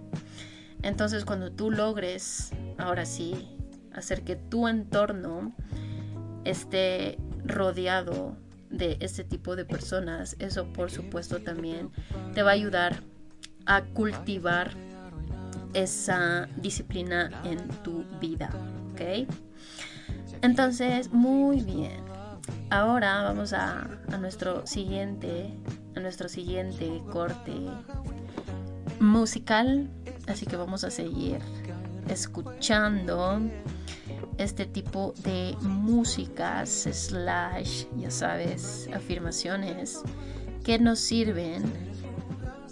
[0.84, 3.50] Entonces cuando tú logres, ahora sí,
[3.94, 5.54] hacer que tu entorno
[6.46, 8.38] esté rodeado
[8.70, 11.90] de este tipo de personas, eso por supuesto también
[12.34, 13.02] te va a ayudar
[13.66, 14.72] a cultivar
[15.74, 18.50] esa disciplina en tu vida,
[18.94, 19.28] ¿ok?
[20.42, 22.13] Entonces, muy bien.
[22.70, 23.88] Ahora vamos a,
[24.20, 25.54] nuestro siguiente,
[25.96, 27.54] a nuestro siguiente corte
[29.00, 29.90] musical,
[30.28, 31.40] así que vamos a seguir
[32.10, 33.42] escuchando
[34.38, 40.02] este tipo de músicas slash, ya sabes, afirmaciones
[40.64, 41.64] que nos sirven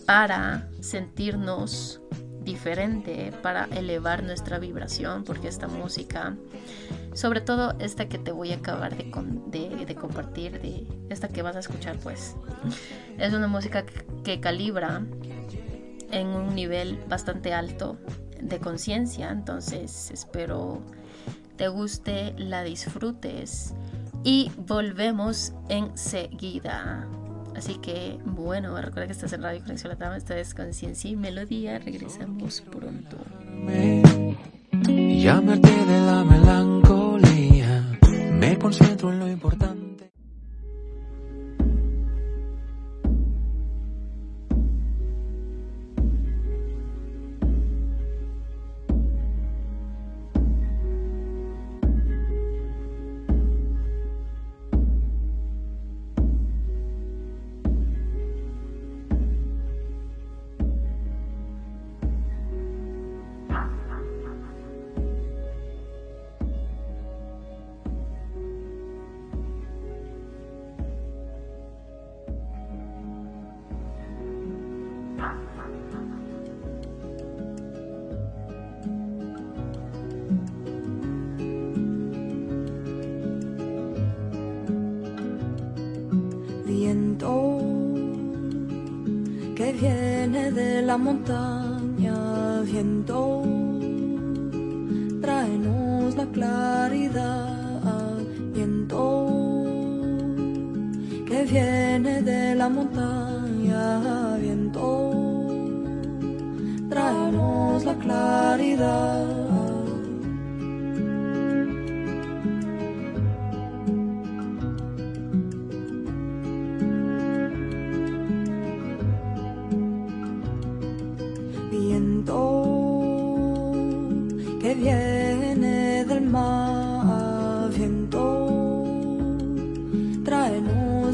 [0.06, 2.02] para sentirnos
[2.44, 6.36] diferente, para elevar nuestra vibración, porque esta música
[7.14, 9.12] Sobre todo esta que te voy a acabar de,
[9.96, 12.36] compartir, de esta que vas a escuchar pues.
[13.18, 13.86] Es una música
[14.24, 15.04] que calibra
[16.12, 17.98] en un nivel bastante alto
[18.42, 20.82] de conciencia, entonces espero
[21.58, 23.74] te guste, la disfrutes
[24.24, 27.08] y volvemos enseguida.
[27.56, 31.78] Así que bueno, recuerda que estás en Radio Conexión Latam, esta es Conciencia y Melodía,
[31.80, 33.18] regresamos pronto.
[34.72, 36.91] Llámate de la melancolía,
[38.62, 39.81] concentro en lo importante.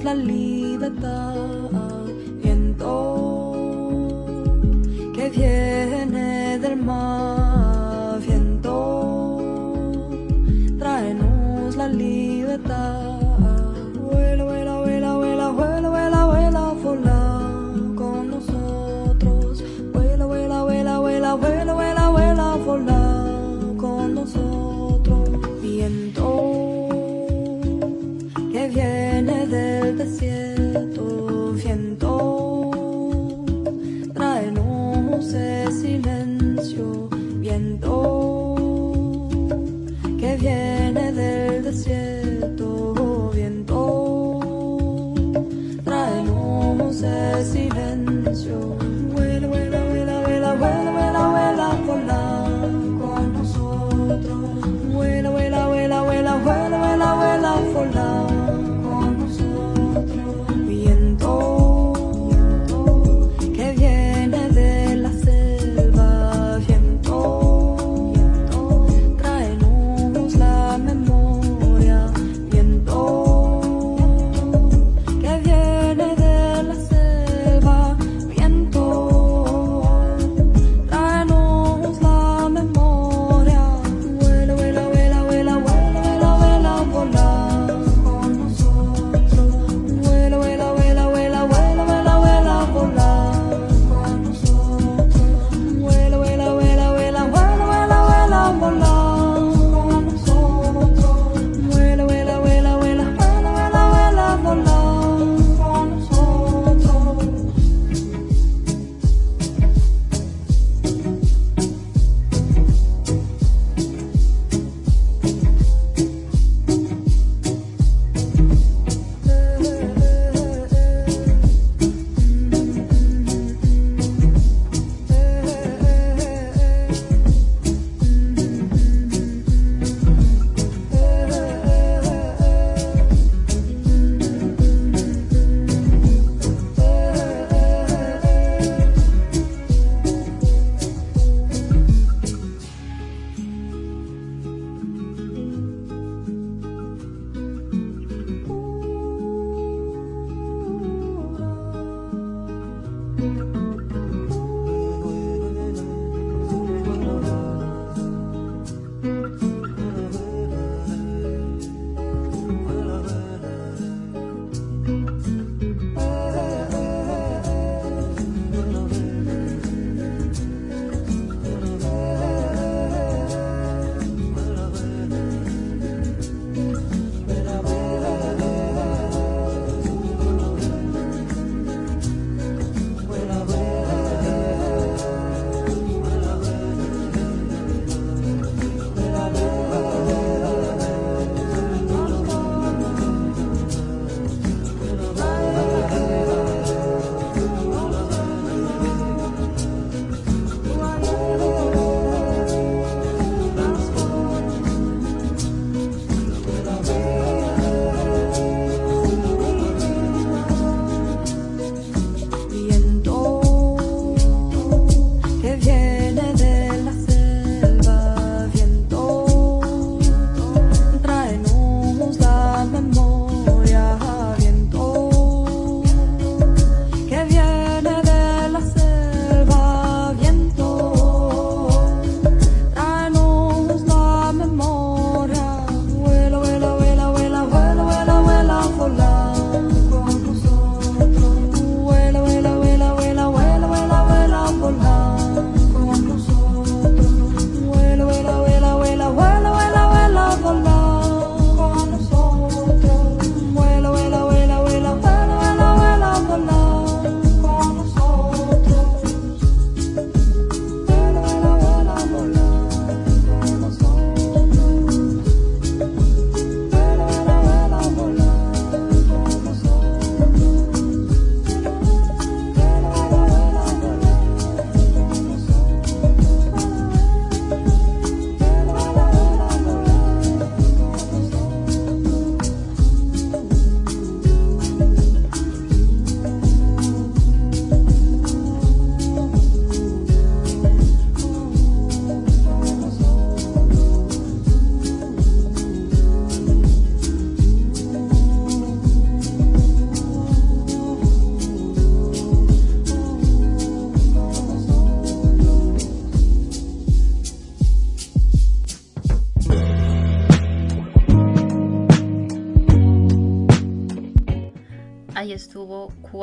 [0.08, 1.57] la libertad.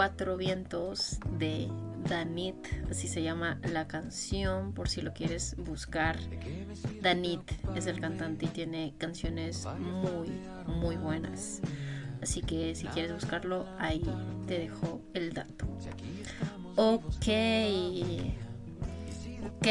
[0.05, 1.67] Cuatro Vientos de
[2.07, 2.57] Danit,
[2.91, 6.19] así se llama la canción, por si lo quieres buscar.
[7.01, 7.41] Danit
[7.75, 11.63] es el cantante y tiene canciones muy, muy buenas.
[12.23, 14.05] Así que si quieres buscarlo, ahí
[14.47, 15.67] te dejo el dato.
[16.77, 17.29] Ok,
[19.57, 19.67] ok,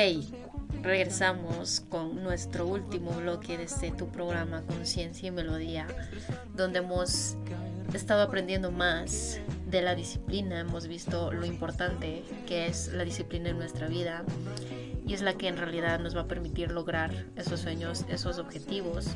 [0.81, 5.85] regresamos con nuestro último bloque de este tu programa Conciencia y Melodía,
[6.55, 7.37] donde hemos
[7.93, 9.39] estado aprendiendo más
[9.73, 14.23] de la disciplina, hemos visto lo importante que es la disciplina en nuestra vida
[15.05, 19.07] y es la que en realidad nos va a permitir lograr esos sueños, esos objetivos.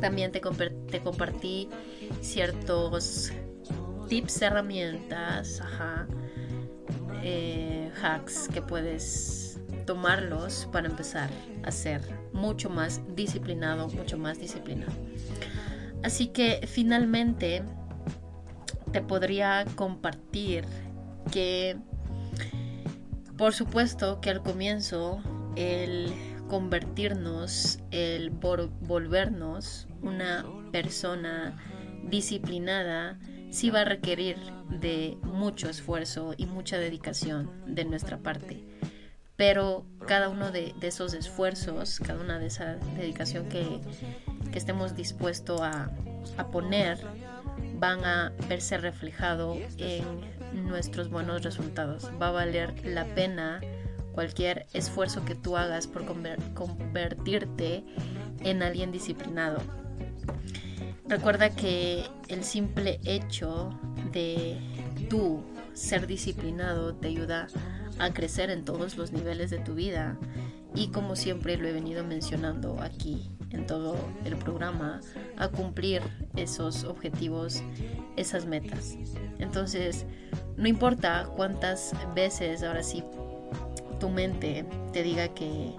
[0.00, 1.68] También te, te compartí
[2.20, 3.32] ciertos
[4.08, 5.60] tips, herramientas,
[7.24, 11.30] eh, hacks que puedes tomarlos para empezar
[11.64, 12.00] a ser
[12.32, 14.92] mucho más disciplinado, mucho más disciplinado.
[16.04, 17.64] Así que finalmente
[18.92, 20.64] te podría compartir
[21.30, 21.76] que
[23.36, 25.22] por supuesto que al comienzo
[25.54, 26.12] el
[26.48, 31.56] convertirnos, el volvernos una persona
[32.04, 33.18] disciplinada,
[33.50, 34.36] sí va a requerir
[34.70, 38.64] de mucho esfuerzo y mucha dedicación de nuestra parte.
[39.36, 43.80] Pero cada uno de, esos esfuerzos, cada una de esa dedicación que,
[44.54, 45.92] estemos dispuestos a,
[46.36, 46.98] a poner,
[47.78, 50.04] van a verse reflejado en
[50.66, 52.10] nuestros buenos resultados.
[52.20, 53.60] Va a valer la pena
[54.12, 57.84] cualquier esfuerzo que tú hagas por convertirte
[58.40, 59.60] en alguien disciplinado.
[61.06, 63.70] Recuerda que el simple hecho
[64.12, 64.58] de
[65.08, 67.46] tú ser disciplinado te ayuda
[67.98, 70.18] a crecer en todos los niveles de tu vida
[70.74, 75.00] y como siempre lo he venido mencionando aquí en todo el programa
[75.36, 76.02] a cumplir
[76.36, 77.62] esos objetivos,
[78.16, 78.96] esas metas.
[79.38, 80.06] Entonces,
[80.56, 83.02] no importa cuántas veces ahora sí
[83.98, 85.72] tu mente te diga que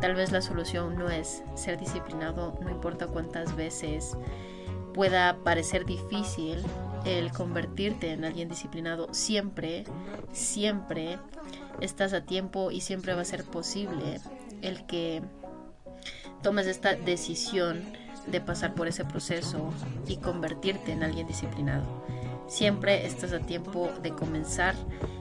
[0.00, 4.16] tal vez la solución no es ser disciplinado, no importa cuántas veces
[4.92, 6.58] pueda parecer difícil
[7.04, 9.84] el convertirte en alguien disciplinado, siempre,
[10.32, 11.18] siempre
[11.80, 14.20] estás a tiempo y siempre va a ser posible
[14.62, 15.22] el que
[16.44, 17.82] tomes esta decisión
[18.26, 19.72] de pasar por ese proceso
[20.06, 21.84] y convertirte en alguien disciplinado.
[22.46, 24.74] Siempre estás a tiempo de comenzar,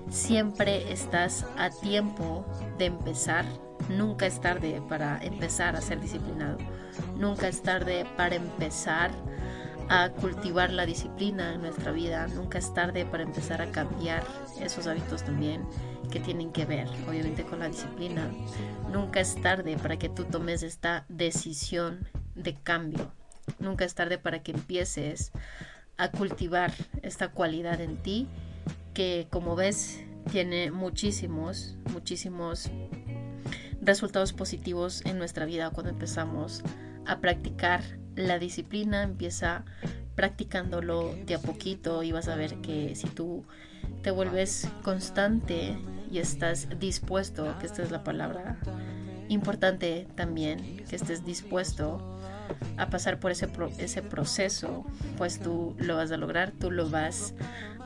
[0.10, 2.46] siempre estás a tiempo
[2.78, 3.46] de empezar.
[3.90, 6.58] Nunca es tarde para empezar a ser disciplinado.
[7.18, 9.12] Nunca es tarde para empezar
[9.90, 12.28] a cultivar la disciplina en nuestra vida.
[12.28, 14.24] Nunca es tarde para empezar a cambiar
[14.60, 15.66] esos hábitos también
[16.12, 18.32] que tienen que ver, obviamente, con la disciplina.
[18.92, 23.12] Nunca es tarde para que tú tomes esta decisión de cambio.
[23.60, 25.32] Nunca es tarde para que empieces
[25.98, 28.28] a cultivar esta cualidad en ti
[28.94, 32.70] que, como ves, tiene muchísimos, muchísimos
[33.82, 36.64] resultados positivos en nuestra vida cuando empezamos
[37.06, 37.84] a practicar
[38.16, 39.64] la disciplina, empieza
[40.16, 43.44] practicándolo de a poquito y vas a ver que si tú
[44.02, 45.78] te vuelves constante
[46.12, 48.60] y estás dispuesto, que esta es la palabra
[49.30, 52.20] importante también, que estés dispuesto
[52.78, 53.50] a pasar por ese,
[53.80, 54.86] ese proceso,
[55.18, 57.34] pues tú lo vas a lograr, tú lo vas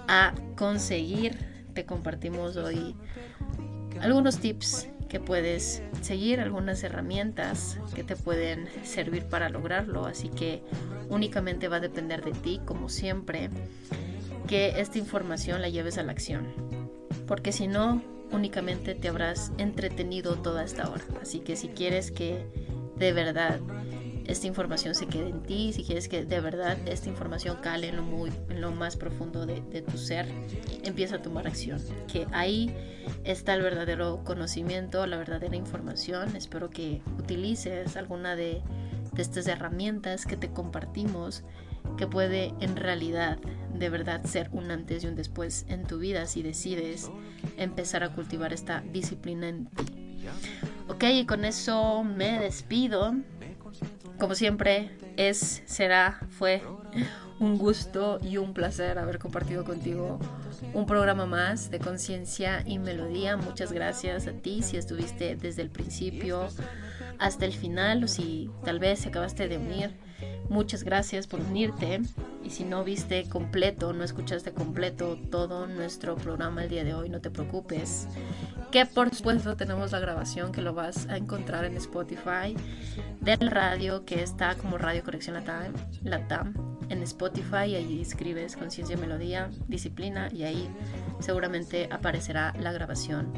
[0.08, 1.38] a conseguir.
[1.74, 2.96] Te compartimos hoy
[4.02, 10.64] algunos tips que puedes seguir, algunas herramientas que te pueden servir para lograrlo, así que
[11.10, 13.50] únicamente va a depender de ti, como siempre,
[14.48, 16.48] que esta información la lleves a la acción,
[17.28, 18.02] porque si no,
[18.32, 22.46] únicamente te habrás entretenido toda esta hora, así que si quieres que
[22.98, 23.60] de verdad
[24.28, 27.96] esta información se quede en ti, si quieres que de verdad esta información cale en
[27.96, 30.28] lo, muy, en lo más profundo de, tu ser,
[30.84, 31.82] empieza a tomar acción.
[32.12, 32.76] Que ahí
[33.24, 36.36] está el verdadero conocimiento, la verdadera información.
[36.36, 38.62] Espero que utilices alguna de,
[39.14, 41.44] de estas herramientas que te compartimos
[41.96, 43.38] que puede en realidad
[43.74, 47.10] de verdad ser un antes y un después en tu vida si decides
[47.58, 49.86] empezar a cultivar esta disciplina en ti.
[50.90, 53.16] Ok, y con eso me despido.
[54.20, 56.62] Como siempre, es, será, fue
[57.40, 60.20] un gusto y un placer haber compartido contigo
[60.74, 63.38] un programa más de conciencia y melodía.
[63.38, 66.48] Muchas gracias a ti si estuviste desde el principio
[67.20, 69.92] hasta el final o si tal vez acabaste de unir.
[70.50, 72.02] Muchas gracias por unirte
[72.48, 77.10] Y si no viste completo, no escuchaste completo todo nuestro programa el día de hoy,
[77.10, 78.08] no te preocupes.
[78.72, 82.56] Que por supuesto tenemos la grabación que lo vas a encontrar en Spotify
[83.20, 85.74] del radio que está como Radio Conexión Latam,
[86.04, 86.54] Latam
[86.88, 87.66] en Spotify.
[87.68, 90.70] Y ahí escribes Conciencia Melodía, Disciplina y ahí
[91.20, 93.34] seguramente aparecerá la grabación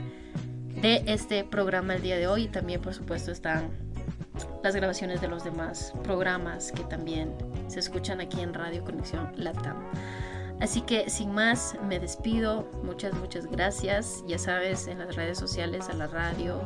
[0.83, 2.43] de este programa el día de hoy.
[2.43, 3.71] Y también por supuesto están
[4.63, 7.33] las grabaciones de los demás programas que también
[7.67, 9.77] se escuchan aquí en Radio Conexión Latam.
[10.59, 12.69] Así que sin más, me despido.
[12.83, 14.23] Muchas, muchas gracias.
[14.27, 16.61] Ya sabes, en las redes sociales, a la radio.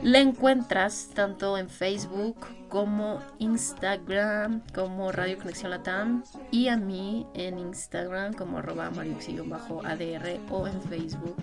[0.00, 2.36] La encuentras tanto en Facebook
[2.68, 8.90] como Instagram, como Radio Conexión Latam, y a mí en Instagram como arroba
[9.46, 11.36] bajo adr o en Facebook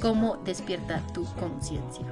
[0.00, 2.06] como Despierta tu Conciencia.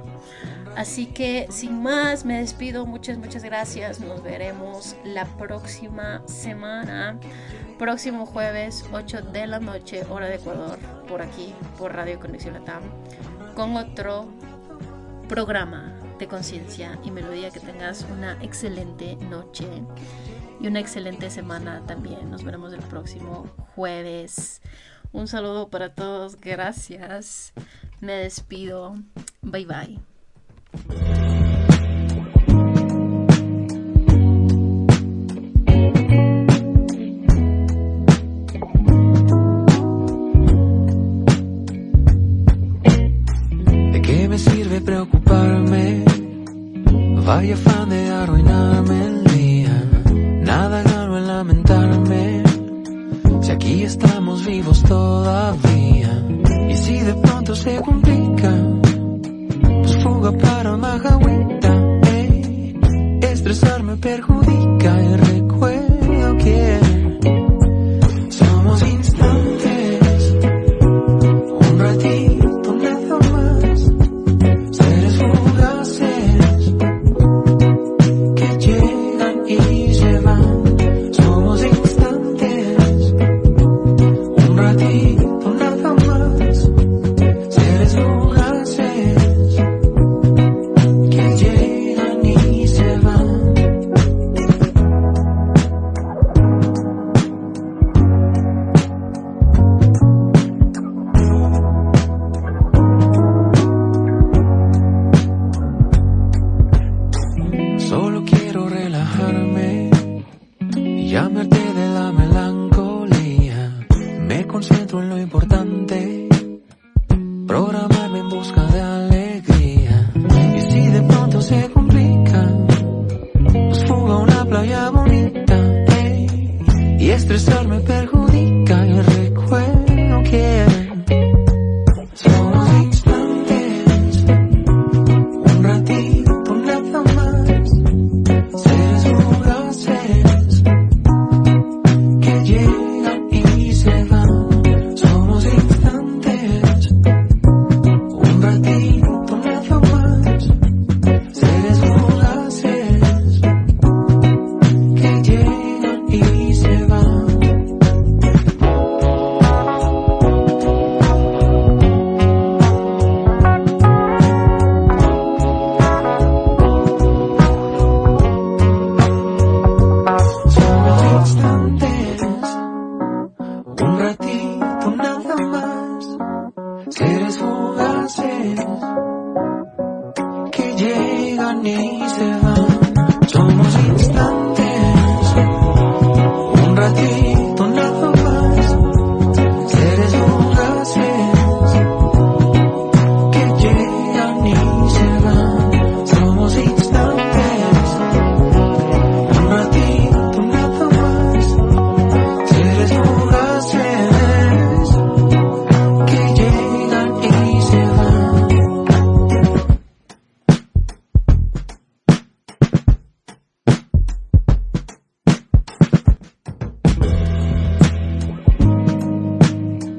[0.75, 2.85] Así que sin más, me despido.
[2.85, 3.99] Muchas, muchas gracias.
[3.99, 7.19] Nos veremos la próxima semana.
[7.79, 12.83] Próximo jueves, 8 de la noche, hora de Ecuador, por aquí, por Radio Conexión Latam,
[13.55, 14.29] con otro
[15.25, 17.51] programa de conciencia y melodía.
[17.51, 19.67] Que tengas una excelente noche
[20.59, 22.29] y una excelente semana también.
[22.29, 24.61] Nos veremos el próximo jueves.
[25.11, 26.39] Un saludo para todos.
[26.39, 27.53] Gracias.
[28.01, 28.95] Me despido.
[29.41, 31.24] Bye bye.